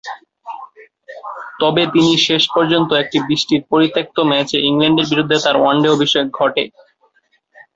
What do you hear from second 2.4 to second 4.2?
পর্যন্ত একটি বৃষ্টির পরিত্যক্ত